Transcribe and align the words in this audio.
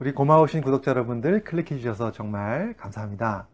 우리 0.00 0.12
고마우신 0.12 0.60
구독자 0.60 0.92
여러분들 0.92 1.42
클릭해 1.42 1.80
주셔서 1.80 2.12
정말 2.12 2.72
감사합니다. 2.76 3.48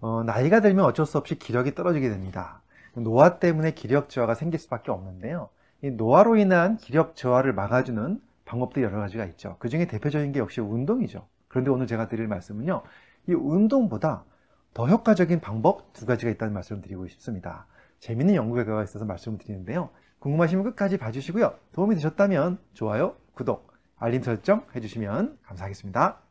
어, 0.00 0.22
나이가 0.24 0.60
들면 0.60 0.86
어쩔 0.86 1.04
수 1.04 1.18
없이 1.18 1.38
기력이 1.38 1.74
떨어지게 1.74 2.08
됩니다. 2.08 2.62
노화 2.94 3.38
때문에 3.38 3.72
기력 3.72 4.08
저하가 4.08 4.34
생길 4.34 4.58
수밖에 4.58 4.90
없는데요. 4.90 5.50
이 5.82 5.90
노화로 5.90 6.36
인한 6.36 6.78
기력 6.78 7.14
저하를 7.14 7.52
막아주는 7.52 8.22
방법도 8.46 8.80
여러 8.80 9.00
가지가 9.00 9.26
있죠. 9.26 9.56
그 9.58 9.68
중에 9.68 9.86
대표적인 9.86 10.32
게 10.32 10.40
역시 10.40 10.62
운동이죠. 10.62 11.26
그런데 11.48 11.70
오늘 11.70 11.86
제가 11.86 12.08
드릴 12.08 12.26
말씀은요. 12.26 12.80
이 13.28 13.34
운동보다 13.34 14.24
더 14.72 14.86
효과적인 14.86 15.40
방법 15.40 15.92
두 15.92 16.06
가지가 16.06 16.30
있다는 16.30 16.54
말씀을 16.54 16.80
드리고 16.80 17.06
싶습니다. 17.08 17.66
재밌는 17.98 18.34
연구 18.34 18.54
결과가 18.54 18.82
있어서 18.82 19.04
말씀을 19.04 19.36
드리는데요. 19.36 19.90
궁금하시면 20.20 20.64
끝까지 20.64 20.96
봐주시고요. 20.96 21.52
도움이 21.72 21.96
되셨다면 21.96 22.58
좋아요, 22.72 23.16
구독, 23.34 23.69
알림 24.02 24.22
설정 24.22 24.66
해주시면 24.74 25.36
감사하겠습니다. 25.42 26.22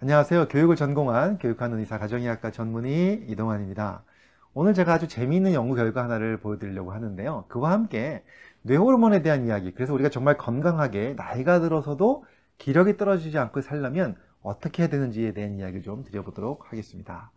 안녕하세요. 0.00 0.46
교육을 0.46 0.76
전공한 0.76 1.38
교육하는 1.38 1.80
의사 1.80 1.98
가정의학과 1.98 2.52
전문의 2.52 3.24
이동환입니다. 3.26 4.04
오늘 4.54 4.74
제가 4.74 4.94
아주 4.94 5.08
재미있는 5.08 5.54
연구 5.54 5.74
결과 5.74 6.04
하나를 6.04 6.38
보여드리려고 6.38 6.92
하는데요. 6.92 7.46
그와 7.48 7.72
함께 7.72 8.22
뇌호르몬에 8.62 9.22
대한 9.22 9.44
이야기, 9.44 9.74
그래서 9.74 9.92
우리가 9.92 10.08
정말 10.08 10.36
건강하게 10.36 11.14
나이가 11.14 11.58
들어서도 11.58 12.24
기력이 12.58 12.96
떨어지지 12.96 13.38
않고 13.38 13.60
살려면 13.60 14.14
어떻게 14.40 14.84
해야 14.84 14.88
되는지에 14.88 15.32
대한 15.32 15.56
이야기를 15.56 15.82
좀 15.82 16.04
드려보도록 16.04 16.70
하겠습니다. 16.70 17.32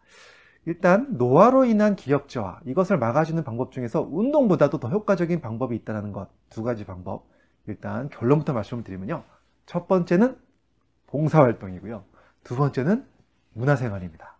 일단 0.65 1.17
노화로 1.17 1.65
인한 1.65 1.95
기력 1.95 2.29
저하 2.29 2.59
이것을 2.65 2.97
막아주는 2.97 3.43
방법 3.43 3.71
중에서 3.71 4.01
운동보다도 4.01 4.79
더 4.79 4.89
효과적인 4.89 5.41
방법이 5.41 5.75
있다는 5.75 6.11
것 6.11 6.29
두 6.53 6.63
가지 6.63 6.85
방법. 6.85 7.25
일단 7.65 8.09
결론부터 8.09 8.53
말씀을 8.53 8.83
드리면요. 8.83 9.23
첫 9.65 9.87
번째는 9.87 10.37
봉사활동이고요. 11.07 12.03
두 12.43 12.55
번째는 12.55 13.05
문화생활입니다. 13.53 14.37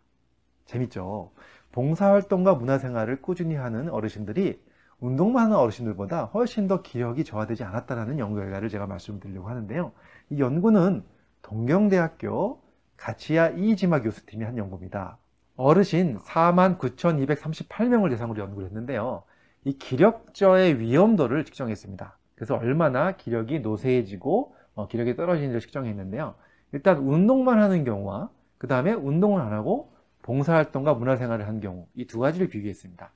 재밌죠? 0.66 1.32
봉사활동과 1.72 2.56
문화생활을 2.56 3.22
꾸준히 3.22 3.56
하는 3.56 3.90
어르신들이 3.90 4.64
운동만 5.00 5.46
하는 5.46 5.58
어르신들보다 5.58 6.26
훨씬 6.26 6.68
더 6.68 6.82
기력이 6.82 7.24
저하되지 7.24 7.64
않았다는 7.64 8.20
연구 8.20 8.36
결과를 8.40 8.70
제가 8.70 8.86
말씀드리려고 8.86 9.50
하는데요. 9.50 9.92
이 10.30 10.40
연구는 10.40 11.04
동경대학교 11.42 12.62
가치야 12.96 13.50
이지마 13.50 14.02
교수팀이 14.02 14.46
한 14.46 14.58
연구입니다 14.58 15.18
어르신 15.56 16.18
49,238명을 16.20 18.10
대상으로 18.10 18.42
연구를 18.42 18.68
했는데요. 18.68 19.24
이 19.66 19.74
기력저의 19.78 20.80
위험도를 20.80 21.46
측정했습니다. 21.46 22.18
그래서 22.36 22.56
얼마나 22.56 23.14
기력이 23.14 23.60
노쇠해지고 23.60 24.56
어, 24.76 24.88
기력이 24.88 25.16
떨어지는지를 25.16 25.62
측정했는데요. 25.62 26.36
일단 26.72 26.98
운동만 26.98 27.60
하는 27.60 27.84
경우와 27.84 28.30
그 28.58 28.68
다음에 28.68 28.94
운동을 28.94 29.42
안 29.42 29.54
하고 29.54 29.94
봉사활동과 30.24 30.96
문화생활을 30.96 31.48
한 31.48 31.60
경우 31.60 31.86
이 31.96 32.06
두 32.06 32.20
가지를 32.20 32.48
비교했습니다. 32.50 33.12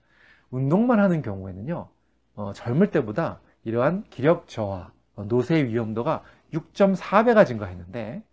운동만 0.51 0.99
하는 0.99 1.21
경우에는요. 1.21 1.87
어, 2.35 2.53
젊을 2.53 2.91
때보다 2.91 3.39
이러한 3.63 4.03
기력 4.09 4.47
저하, 4.47 4.91
어, 5.15 5.23
노쇠 5.23 5.65
위험도가 5.65 6.23
6.4배가 6.53 7.45
증가했는데 7.45 8.23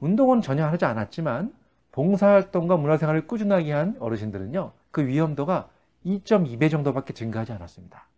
운동은 0.00 0.40
전혀 0.42 0.66
하지 0.66 0.84
않았지만 0.84 1.52
봉사활동과 1.92 2.76
문화생활을 2.76 3.26
꾸준하게 3.26 3.72
한 3.72 3.96
어르신들은요, 4.00 4.72
그 4.90 5.06
위험도가 5.06 5.68
2.2배 6.04 6.70
정도밖에 6.70 7.12
증가하지 7.12 7.52
않았습니다. 7.52 8.08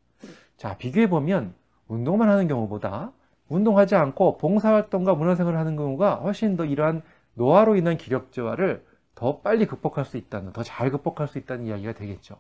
자, 0.57 0.77
비교해보면 0.79 1.55
운동만 1.89 2.29
하는 2.29 2.49
경우보다 2.49 3.13
운동하지 3.49 3.95
않고 3.95 4.39
봉사활동과 4.39 5.15
문화생활을 5.15 5.59
하는 5.59 5.77
경우가 5.77 6.17
훨씬 6.17 6.57
더 6.57 6.65
이러한 6.65 7.03
노화로 7.35 7.77
인한 7.77 7.97
기력 7.97 8.33
저하를 8.33 8.85
더 9.15 9.41
빨리 9.41 9.67
극복할 9.67 10.05
수 10.05 10.17
있다는, 10.17 10.53
더 10.53 10.63
잘 10.63 10.91
극복할 10.91 11.29
수 11.29 11.39
있다는 11.39 11.67
이야기가 11.67 11.93
되겠죠. 11.93 12.37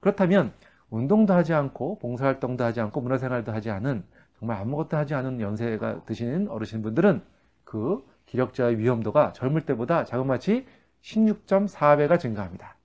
그렇다면 0.00 0.52
운동도 0.90 1.34
하지 1.34 1.52
않고 1.54 1.98
봉사활동도 1.98 2.64
하지 2.64 2.80
않고 2.80 3.00
문화생활도 3.00 3.52
하지 3.52 3.70
않은 3.70 4.04
정말 4.38 4.58
아무것도 4.58 4.96
하지 4.96 5.14
않은 5.14 5.40
연세가 5.40 6.04
드시는 6.04 6.48
어르신분들은 6.48 7.22
그 7.64 8.04
기력 8.26 8.54
저하의 8.54 8.78
위험도가 8.78 9.32
젊을 9.32 9.62
때보다 9.62 10.04
자그마치 10.04 10.66
16.4배가 11.02 12.18
증가합니다. 12.18 12.76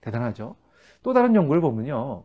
대단하죠? 0.00 0.56
또 1.02 1.12
다른 1.12 1.34
연구를 1.34 1.60
보면요. 1.60 2.24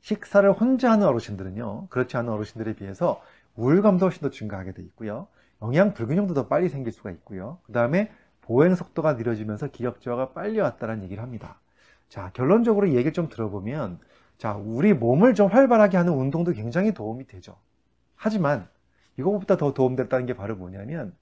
식사를 0.00 0.50
혼자 0.52 0.90
하는 0.90 1.06
어르신들은요. 1.06 1.88
그렇지 1.88 2.16
않은 2.16 2.32
어르신들에 2.32 2.74
비해서 2.74 3.20
우울감도 3.56 4.06
훨씬 4.06 4.22
더 4.22 4.30
증가하게 4.30 4.72
돼 4.72 4.82
있고요. 4.82 5.26
영양 5.62 5.92
불균형도 5.94 6.34
더 6.34 6.46
빨리 6.46 6.68
생길 6.68 6.92
수가 6.92 7.10
있고요. 7.10 7.58
그 7.64 7.72
다음에 7.72 8.10
보행 8.40 8.74
속도가 8.74 9.14
느려지면서 9.14 9.68
기력 9.68 10.00
저하가 10.00 10.32
빨리 10.32 10.60
왔다는 10.60 11.02
얘기를 11.02 11.22
합니다. 11.22 11.60
자, 12.08 12.30
결론적으로 12.32 12.86
이 12.86 12.92
얘기를 12.92 13.12
좀 13.12 13.28
들어보면 13.28 13.98
자, 14.38 14.54
우리 14.54 14.94
몸을 14.94 15.34
좀 15.34 15.48
활발하게 15.48 15.96
하는 15.96 16.12
운동도 16.12 16.52
굉장히 16.52 16.94
도움이 16.94 17.26
되죠. 17.26 17.56
하지만 18.14 18.68
이거보다 19.18 19.56
더 19.56 19.74
도움됐다는 19.74 20.26
게 20.26 20.34
바로 20.34 20.56
뭐냐면 20.56 21.14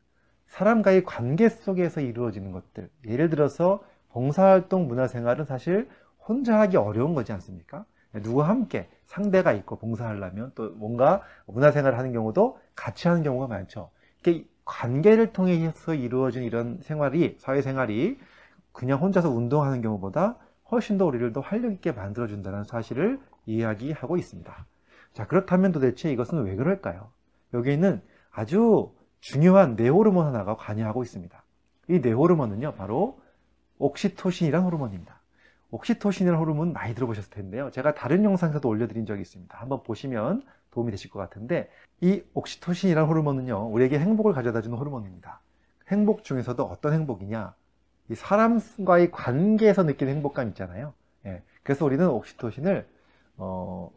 사람과의 0.47 1.05
관계 1.05 1.49
속에서 1.49 2.01
이루어지는 2.01 2.53
것들 2.53 2.89
예를 3.07 3.31
들어서 3.31 3.83
봉사활동 4.11 4.89
문화생활은 4.89 5.45
사실 5.45 5.89
혼자 6.19 6.59
하기 6.61 6.77
어려운 6.77 7.15
거지 7.15 7.33
않습니까? 7.33 7.85
누구와 8.15 8.49
함께 8.49 8.89
상대가 9.05 9.53
있고 9.53 9.77
봉사하려면 9.77 10.53
또 10.55 10.71
뭔가 10.71 11.23
문화생활을 11.47 11.99
하는 11.99 12.13
경우도 12.13 12.59
같이 12.75 13.09
하는 13.09 13.23
경우가 13.23 13.47
많죠. 13.47 13.91
이게 14.21 14.47
관계를 14.65 15.33
통해서 15.33 15.95
이루어진 15.95 16.43
이런 16.43 16.79
생활이 16.83 17.37
사회생활이 17.39 18.19
그냥 18.73 19.01
혼자서 19.01 19.31
운동하는 19.31 19.83
경우보다 19.83 20.37
훨씬 20.71 20.99
더 20.99 21.07
우리를 21.07 21.33
더 21.33 21.41
활력 21.41 21.73
있게 21.73 21.93
만들어준다는 21.93 22.65
사실을 22.65 23.21
이야기하고 23.47 24.17
있습니다. 24.17 24.67
자 25.13 25.27
그렇다면 25.27 25.73
도대체 25.73 26.11
이것은 26.11 26.43
왜 26.43 26.57
그럴까요? 26.57 27.11
여기에는 27.55 28.03
아주 28.31 28.93
중요한 29.27 29.75
뇌호르몬 29.75 30.25
하나가 30.25 30.55
관여하고 30.57 31.03
있습니다. 31.03 31.43
이 31.89 31.99
뇌호르몬은요, 31.99 32.75
바로 32.75 33.21
옥시토신이라는 33.79 34.65
호르몬입니다. 34.65 35.21
옥시토신이라는 35.73 36.39
호르몬 36.39 36.73
많이 36.73 36.95
들어보셨을 36.95 37.31
텐데요. 37.31 37.73
제가 37.73 37.95
다른 37.95 38.23
영상에서도 38.23 38.69
올려드린 38.69 39.05
적이 39.05 39.23
있습니다. 39.23 39.59
한번 39.59 39.83
보시면 39.83 40.43
도움이 40.71 40.93
되실 40.93 41.11
것 41.11 41.19
같은데 41.19 41.69
이 42.01 42.23
옥시토신이라는 42.35 43.09
호르몬은요, 43.09 43.67
우리에게 43.73 43.99
행복을 43.99 44.33
가져다 44.33 44.63
주는 44.63 44.79
호르몬입니다. 44.79 45.41
행복 45.89 46.23
중에서도 46.23 46.63
어떤 46.63 46.93
행복이냐? 46.93 47.53
이 48.11 48.15
사람과의 48.15 49.11
관계에서 49.11 49.83
느끼는 49.83 50.15
행복감 50.15 50.51
있잖아요. 50.51 50.95
예, 51.25 51.43
그래서 51.65 51.85
우리는 51.85 52.09
옥시토신을 52.09 52.87
어, 53.39 53.91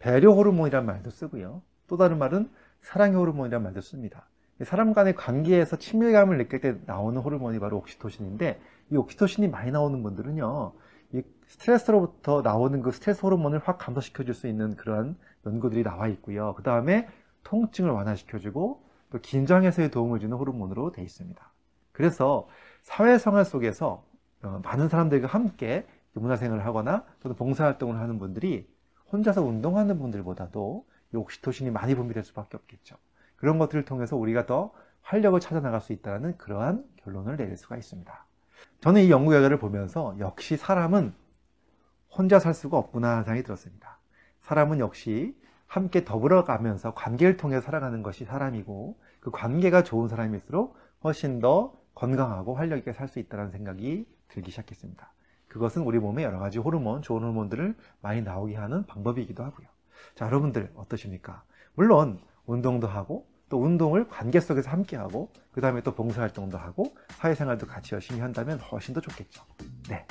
배려 0.00 0.32
호르몬이라는 0.32 0.84
말도 0.84 1.08
쓰고요. 1.08 1.62
또 1.86 1.96
다른 1.96 2.18
말은 2.18 2.50
사랑의 2.82 3.16
호르몬이라는 3.16 3.64
말도 3.64 3.80
씁니다. 3.80 4.26
사람 4.64 4.92
간의 4.92 5.14
관계에서 5.14 5.76
친밀감을 5.76 6.38
느낄 6.38 6.60
때 6.60 6.76
나오는 6.86 7.20
호르몬이 7.20 7.58
바로 7.58 7.76
옥시토신인데 7.78 8.60
이 8.90 8.96
옥시토신이 8.96 9.48
많이 9.48 9.70
나오는 9.70 10.02
분들은요 10.02 10.72
이 11.12 11.22
스트레스로부터 11.46 12.42
나오는 12.42 12.82
그 12.82 12.90
스트레스 12.90 13.20
호르몬을 13.24 13.60
확 13.64 13.78
감소시켜 13.78 14.24
줄 14.24 14.34
수 14.34 14.48
있는 14.48 14.76
그런 14.76 15.16
연구들이 15.44 15.82
나와 15.82 16.08
있고요. 16.08 16.54
그 16.56 16.62
다음에 16.62 17.08
통증을 17.44 17.90
완화시켜 17.90 18.38
주고 18.38 18.82
또 19.10 19.18
긴장 19.20 19.64
해소에 19.64 19.88
도움을 19.88 20.18
주는 20.18 20.36
호르몬으로 20.36 20.90
되어 20.92 21.04
있습니다. 21.04 21.52
그래서 21.92 22.48
사회생활 22.82 23.44
속에서 23.44 24.04
어, 24.42 24.60
많은 24.64 24.88
사람들과 24.88 25.28
함께 25.28 25.86
문화생활을 26.12 26.64
하거나 26.64 27.04
또는 27.20 27.36
봉사활동을 27.36 27.98
하는 27.98 28.18
분들이 28.18 28.68
혼자서 29.12 29.42
운동하는 29.42 29.98
분들보다도 29.98 30.86
이 31.14 31.16
옥시토신이 31.16 31.70
많이 31.70 31.94
분비될 31.94 32.24
수밖에 32.24 32.56
없겠죠 32.56 32.96
그런 33.36 33.58
것들을 33.58 33.84
통해서 33.84 34.16
우리가 34.16 34.46
더 34.46 34.72
활력을 35.02 35.40
찾아 35.40 35.60
나갈 35.60 35.80
수 35.80 35.92
있다는 35.92 36.36
그러한 36.36 36.84
결론을 36.96 37.36
내릴 37.36 37.56
수가 37.56 37.76
있습니다. 37.76 38.26
저는 38.80 39.02
이 39.02 39.10
연구 39.10 39.30
결과를 39.30 39.58
보면서 39.58 40.16
역시 40.18 40.56
사람은 40.56 41.14
혼자 42.10 42.38
살 42.38 42.54
수가 42.54 42.78
없구나 42.78 43.10
하는 43.10 43.24
생각이 43.24 43.42
들었습니다. 43.44 43.98
사람은 44.40 44.78
역시 44.78 45.36
함께 45.66 46.04
더불어 46.04 46.44
가면서 46.44 46.94
관계를 46.94 47.36
통해 47.36 47.60
살아가는 47.60 48.02
것이 48.02 48.24
사람이고 48.24 48.98
그 49.20 49.30
관계가 49.30 49.82
좋은 49.82 50.08
사람일수록 50.08 50.76
훨씬 51.04 51.40
더 51.40 51.74
건강하고 51.94 52.54
활력 52.54 52.78
있게 52.78 52.92
살 52.92 53.08
수 53.08 53.18
있다는 53.18 53.50
생각이 53.50 54.06
들기 54.28 54.50
시작했습니다. 54.50 55.12
그것은 55.48 55.82
우리 55.82 55.98
몸에 55.98 56.22
여러 56.22 56.38
가지 56.38 56.58
호르몬, 56.58 57.02
좋은 57.02 57.22
호르몬들을 57.22 57.74
많이 58.02 58.22
나오게 58.22 58.54
하는 58.56 58.84
방법이기도 58.86 59.42
하고요. 59.42 59.66
자, 60.14 60.26
여러분들 60.26 60.70
어떠십니까? 60.74 61.42
물론 61.74 62.20
운동도 62.46 62.86
하고 62.86 63.26
또 63.48 63.62
운동을 63.62 64.08
관계 64.08 64.40
속에서 64.40 64.70
함께 64.70 64.96
하고 64.96 65.32
그 65.52 65.60
다음에 65.60 65.80
또 65.82 65.94
봉사활동도 65.94 66.58
하고 66.58 66.96
사회생활도 67.10 67.66
같이 67.66 67.94
열심히 67.94 68.20
한다면 68.20 68.58
훨씬 68.58 68.94
더 68.94 69.00
좋겠죠. 69.00 69.44
네. 69.88 70.06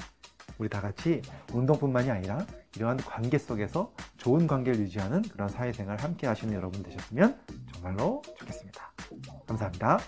우리 0.58 0.70
다 0.70 0.80
같이 0.80 1.22
운동뿐만이 1.54 2.10
아니라 2.10 2.46
이러한 2.78 2.98
관계 2.98 3.38
속에서 3.38 3.94
좋은 4.18 4.48
관계를 4.48 4.80
유지하는 4.80 5.22
그런 5.24 5.50
사회생활 5.50 5.98
함께 5.98 6.28
하시는 6.28 6.54
여러분 6.54 6.82
되셨으면 6.82 7.38
정말로 7.74 8.22
좋겠습니다. 8.38 8.92
감사합니다. 9.48 10.00